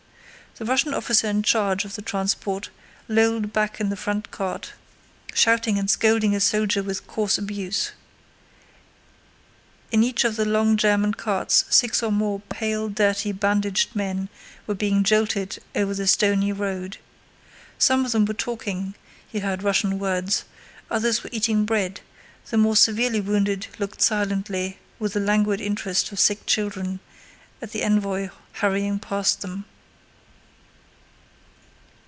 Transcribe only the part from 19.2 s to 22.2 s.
(he heard Russian words), others were eating bread;